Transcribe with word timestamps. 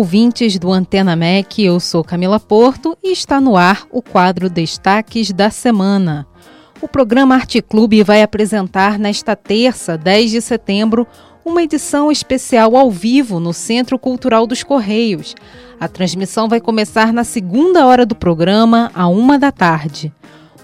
ouvintes 0.00 0.58
do 0.58 0.72
Antena 0.72 1.14
MEC, 1.14 1.62
eu 1.62 1.78
sou 1.78 2.02
Camila 2.02 2.40
Porto 2.40 2.96
e 3.04 3.12
está 3.12 3.38
no 3.38 3.54
ar 3.54 3.86
o 3.92 4.00
quadro 4.00 4.48
Destaques 4.48 5.30
da 5.30 5.50
Semana. 5.50 6.26
O 6.80 6.88
programa 6.88 7.34
Arte 7.34 7.60
Clube 7.60 8.02
vai 8.02 8.22
apresentar 8.22 8.98
nesta 8.98 9.36
terça, 9.36 9.98
10 9.98 10.30
de 10.30 10.40
setembro, 10.40 11.06
uma 11.44 11.62
edição 11.62 12.10
especial 12.10 12.78
ao 12.78 12.90
vivo 12.90 13.38
no 13.38 13.52
Centro 13.52 13.98
Cultural 13.98 14.46
dos 14.46 14.62
Correios. 14.62 15.34
A 15.78 15.86
transmissão 15.86 16.48
vai 16.48 16.62
começar 16.62 17.12
na 17.12 17.22
segunda 17.22 17.84
hora 17.84 18.06
do 18.06 18.14
programa, 18.14 18.90
à 18.94 19.06
uma 19.06 19.38
da 19.38 19.52
tarde. 19.52 20.10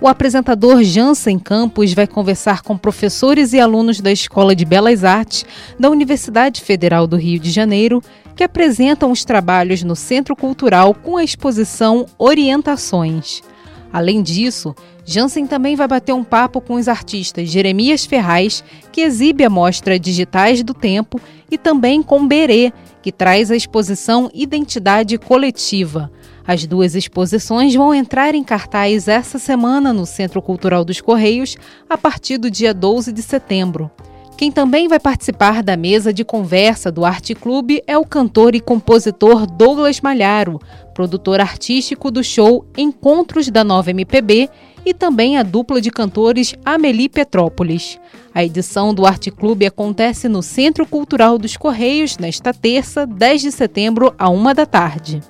O 0.00 0.08
apresentador 0.08 0.82
Jansen 0.82 1.38
Campos 1.38 1.92
vai 1.92 2.06
conversar 2.06 2.62
com 2.62 2.76
professores 2.76 3.52
e 3.52 3.60
alunos 3.60 4.00
da 4.00 4.10
Escola 4.10 4.56
de 4.56 4.64
Belas 4.64 5.04
Artes 5.04 5.44
da 5.78 5.90
Universidade 5.90 6.62
Federal 6.62 7.06
do 7.06 7.16
Rio 7.16 7.38
de 7.38 7.50
Janeiro, 7.50 8.02
que 8.36 8.44
apresentam 8.44 9.10
os 9.10 9.24
trabalhos 9.24 9.82
no 9.82 9.96
Centro 9.96 10.36
Cultural 10.36 10.94
com 10.94 11.16
a 11.16 11.24
exposição 11.24 12.04
Orientações. 12.18 13.42
Além 13.90 14.22
disso, 14.22 14.74
Jansen 15.06 15.46
também 15.46 15.74
vai 15.74 15.88
bater 15.88 16.12
um 16.12 16.22
papo 16.22 16.60
com 16.60 16.74
os 16.74 16.86
artistas 16.86 17.48
Jeremias 17.48 18.04
Ferraz, 18.04 18.62
que 18.92 19.00
exibe 19.00 19.42
a 19.42 19.48
mostra 19.48 19.98
Digitais 19.98 20.62
do 20.62 20.74
Tempo, 20.74 21.18
e 21.50 21.56
também 21.56 22.02
com 22.02 22.26
Berê, 22.26 22.72
que 23.00 23.10
traz 23.10 23.50
a 23.50 23.56
exposição 23.56 24.28
Identidade 24.34 25.16
Coletiva. 25.16 26.10
As 26.46 26.66
duas 26.66 26.94
exposições 26.94 27.74
vão 27.74 27.94
entrar 27.94 28.34
em 28.34 28.44
cartaz 28.44 29.08
essa 29.08 29.38
semana 29.38 29.92
no 29.92 30.04
Centro 30.04 30.42
Cultural 30.42 30.84
dos 30.84 31.00
Correios, 31.00 31.56
a 31.88 31.96
partir 31.96 32.36
do 32.36 32.50
dia 32.50 32.74
12 32.74 33.12
de 33.12 33.22
setembro. 33.22 33.90
Quem 34.36 34.52
também 34.52 34.86
vai 34.86 35.00
participar 35.00 35.62
da 35.62 35.78
mesa 35.78 36.12
de 36.12 36.22
conversa 36.22 36.92
do 36.92 37.06
Arte 37.06 37.34
Clube 37.34 37.82
é 37.86 37.96
o 37.96 38.04
cantor 38.04 38.54
e 38.54 38.60
compositor 38.60 39.46
Douglas 39.46 40.02
Malharo, 40.02 40.60
produtor 40.92 41.40
artístico 41.40 42.10
do 42.10 42.22
show 42.22 42.66
Encontros 42.76 43.48
da 43.48 43.64
Nova 43.64 43.90
MPB 43.90 44.50
e 44.84 44.92
também 44.92 45.38
a 45.38 45.42
dupla 45.42 45.80
de 45.80 45.90
cantores 45.90 46.54
Amelie 46.66 47.08
Petrópolis. 47.08 47.98
A 48.34 48.44
edição 48.44 48.92
do 48.92 49.06
Arte 49.06 49.30
Clube 49.30 49.64
acontece 49.64 50.28
no 50.28 50.42
Centro 50.42 50.86
Cultural 50.86 51.38
dos 51.38 51.56
Correios 51.56 52.18
nesta 52.18 52.52
terça, 52.52 53.06
10 53.06 53.40
de 53.40 53.52
setembro, 53.52 54.14
à 54.18 54.28
uma 54.28 54.54
da 54.54 54.66
tarde. 54.66 55.22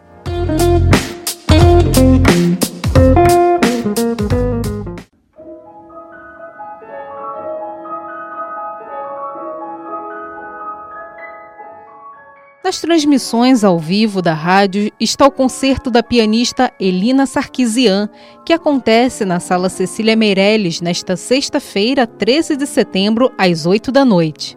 Nas 12.66 12.80
transmissões 12.80 13.62
ao 13.62 13.78
vivo 13.78 14.20
da 14.20 14.34
rádio 14.34 14.90
está 14.98 15.24
o 15.24 15.30
concerto 15.30 15.88
da 15.88 16.02
pianista 16.02 16.72
Elina 16.80 17.24
Sarkisian, 17.24 18.08
que 18.44 18.52
acontece 18.52 19.24
na 19.24 19.38
Sala 19.38 19.68
Cecília 19.68 20.16
Meirelles 20.16 20.80
nesta 20.80 21.14
sexta-feira, 21.14 22.08
13 22.08 22.56
de 22.56 22.66
setembro, 22.66 23.30
às 23.38 23.66
8 23.66 23.92
da 23.92 24.04
noite. 24.04 24.56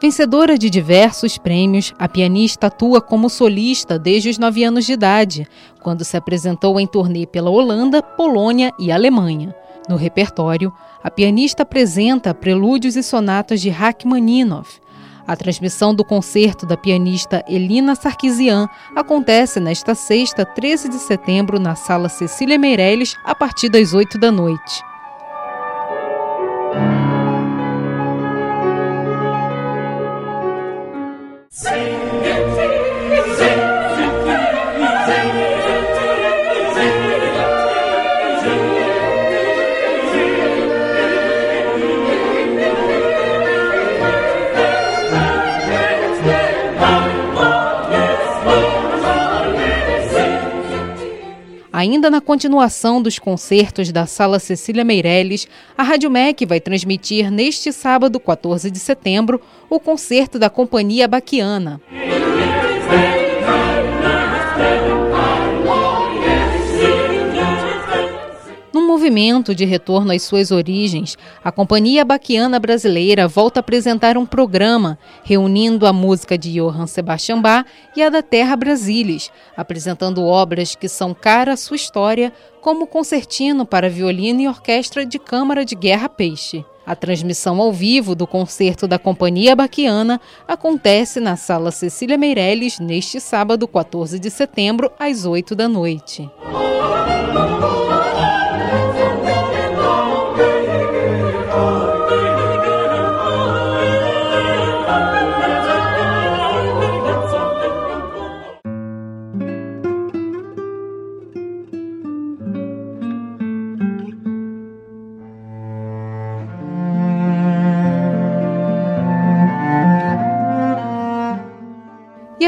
Vencedora 0.00 0.56
de 0.56 0.70
diversos 0.70 1.36
prêmios, 1.36 1.92
a 1.98 2.08
pianista 2.08 2.68
atua 2.68 3.02
como 3.02 3.28
solista 3.28 3.98
desde 3.98 4.30
os 4.30 4.38
nove 4.38 4.64
anos 4.64 4.86
de 4.86 4.94
idade, 4.94 5.46
quando 5.82 6.02
se 6.02 6.16
apresentou 6.16 6.80
em 6.80 6.86
turnê 6.86 7.26
pela 7.26 7.50
Holanda, 7.50 8.02
Polônia 8.02 8.72
e 8.78 8.90
Alemanha. 8.90 9.54
No 9.88 9.96
repertório, 9.96 10.72
a 11.02 11.10
pianista 11.10 11.62
apresenta 11.62 12.34
prelúdios 12.34 12.94
e 12.94 13.02
sonatas 13.02 13.60
de 13.60 13.70
Rachmaninoff. 13.70 14.78
A 15.26 15.36
transmissão 15.36 15.94
do 15.94 16.04
concerto 16.04 16.64
da 16.64 16.76
pianista 16.76 17.44
Elina 17.48 17.94
Sarkisian 17.94 18.68
acontece 18.96 19.60
nesta 19.60 19.94
sexta, 19.94 20.44
13 20.44 20.88
de 20.88 20.98
setembro, 20.98 21.58
na 21.58 21.74
Sala 21.74 22.08
Cecília 22.08 22.58
Meirelles, 22.58 23.14
a 23.24 23.34
partir 23.34 23.68
das 23.68 23.92
8 23.92 24.18
da 24.18 24.32
noite. 24.32 24.82
Ainda 51.78 52.10
na 52.10 52.20
continuação 52.20 53.00
dos 53.00 53.20
concertos 53.20 53.92
da 53.92 54.04
Sala 54.04 54.40
Cecília 54.40 54.84
Meirelles, 54.84 55.46
a 55.76 55.84
Rádio 55.84 56.10
MEC 56.10 56.44
vai 56.44 56.58
transmitir 56.58 57.30
neste 57.30 57.72
sábado, 57.72 58.18
14 58.18 58.68
de 58.68 58.80
setembro, 58.80 59.40
o 59.70 59.78
concerto 59.78 60.40
da 60.40 60.50
Companhia 60.50 61.06
Baquiana. 61.06 61.80
Movimento 69.08 69.54
de 69.54 69.64
retorno 69.64 70.12
às 70.12 70.22
suas 70.22 70.50
origens, 70.50 71.16
a 71.42 71.50
Companhia 71.50 72.04
Baquiana 72.04 72.58
Brasileira 72.58 73.26
volta 73.26 73.58
a 73.58 73.62
apresentar 73.62 74.18
um 74.18 74.26
programa 74.26 74.98
reunindo 75.24 75.86
a 75.86 75.94
música 75.94 76.36
de 76.36 76.52
Johann 76.52 76.86
Sebastian 76.86 77.40
Bach 77.40 77.64
e 77.96 78.02
a 78.02 78.10
da 78.10 78.20
Terra 78.20 78.54
Brasilis, 78.54 79.32
apresentando 79.56 80.22
obras 80.26 80.74
que 80.74 80.88
são 80.90 81.14
cara 81.14 81.54
à 81.54 81.56
sua 81.56 81.76
história, 81.76 82.30
como 82.60 82.86
concertino 82.86 83.64
para 83.64 83.88
violino 83.88 84.42
e 84.42 84.48
orquestra 84.48 85.06
de 85.06 85.18
Câmara 85.18 85.64
de 85.64 85.74
Guerra 85.74 86.10
Peixe. 86.10 86.62
A 86.84 86.94
transmissão 86.94 87.58
ao 87.62 87.72
vivo 87.72 88.14
do 88.14 88.26
concerto 88.26 88.86
da 88.86 88.98
Companhia 88.98 89.56
Baquiana 89.56 90.20
acontece 90.46 91.18
na 91.18 91.34
Sala 91.34 91.70
Cecília 91.70 92.18
Meirelles 92.18 92.78
neste 92.78 93.20
sábado, 93.20 93.66
14 93.66 94.18
de 94.18 94.28
setembro, 94.28 94.92
às 94.98 95.24
8 95.24 95.54
da 95.54 95.66
noite. 95.66 96.30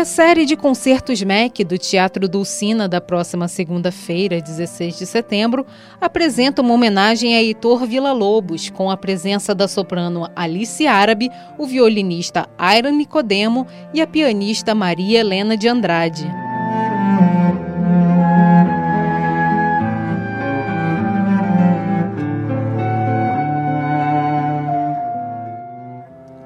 A 0.01 0.05
série 0.07 0.47
de 0.47 0.57
concertos 0.57 1.23
MEC 1.23 1.63
do 1.63 1.77
Teatro 1.77 2.27
Dulcina 2.27 2.89
da 2.89 3.03
próxima 3.03 3.47
segunda-feira, 3.49 4.41
16 4.41 4.99
de 4.99 5.05
setembro, 5.05 5.67
apresenta 6.01 6.63
uma 6.63 6.73
homenagem 6.73 7.37
a 7.37 7.43
Heitor 7.43 7.85
Villa-Lobos, 7.85 8.71
com 8.71 8.91
a 8.91 8.97
presença 8.97 9.55
da 9.55 9.69
soprano 9.69 10.27
Alice 10.35 10.87
Árabe, 10.87 11.29
o 11.59 11.67
violinista 11.67 12.49
Iron 12.79 12.97
Nicodemo 12.97 13.67
e 13.93 14.01
a 14.01 14.07
pianista 14.07 14.75
Maria 14.75 15.21
Helena 15.21 15.55
de 15.55 15.69
Andrade. 15.69 16.50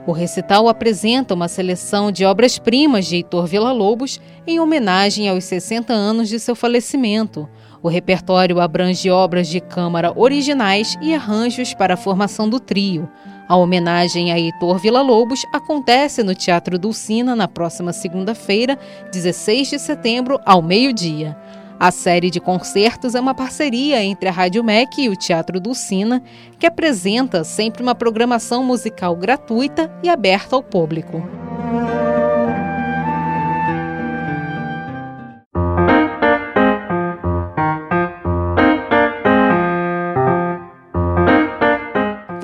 O 0.07 0.13
recital 0.13 0.69
apresenta 0.69 1.33
uma 1.33 1.49
seleção 1.49 2.13
de 2.13 2.27
obras-primas 2.27 3.07
de 3.07 3.17
Heitor 3.17 3.47
Villa-Lobos 3.47 4.21
em 4.47 4.61
homenagem 4.61 5.31
aos 5.31 5.45
60 5.45 5.95
anos 5.95 6.29
de 6.29 6.39
seu 6.39 6.55
falecimento. 6.55 7.49
O 7.83 7.89
repertório 7.89 8.61
abrange 8.61 9.11
obras 9.11 9.49
de 9.49 9.61
câmara 9.61 10.13
originais 10.15 10.95
e 11.01 11.15
arranjos 11.15 11.73
para 11.73 11.95
a 11.95 11.97
formação 11.97 12.49
do 12.49 12.61
trio. 12.61 13.09
A 13.49 13.57
homenagem 13.57 14.31
a 14.31 14.39
Heitor 14.39 14.79
Villa-Lobos 14.79 15.45
acontece 15.53 16.23
no 16.23 16.35
Teatro 16.35 16.79
Dulcina 16.79 17.35
na 17.35 17.49
próxima 17.49 17.93
segunda-feira, 17.93 18.79
16 19.11 19.71
de 19.71 19.79
setembro, 19.79 20.39
ao 20.45 20.61
meio-dia. 20.61 21.37
A 21.79 21.91
série 21.91 22.31
de 22.31 22.41
concertos 22.41 23.15
é 23.15 23.21
uma 23.21 23.35
parceria 23.35 24.03
entre 24.03 24.29
a 24.29 24.33
Rádio 24.33 24.63
MEC 24.63 25.03
e 25.03 25.09
o 25.09 25.17
Teatro 25.17 25.61
Dulcina, 25.61 26.23
que 26.59 26.67
apresenta 26.67 27.43
sempre 27.43 27.83
uma 27.83 27.95
programação 27.95 28.65
musical 28.65 29.17
gratuita 29.17 29.93
e 30.03 30.09
aberta 30.09 30.55
ao 30.55 30.63
público. 30.63 31.23